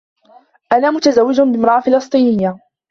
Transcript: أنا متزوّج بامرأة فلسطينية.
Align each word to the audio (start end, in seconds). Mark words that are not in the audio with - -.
أنا 0.73 0.91
متزوّج 0.91 1.41
بامرأة 1.41 1.79
فلسطينية. 1.79 2.59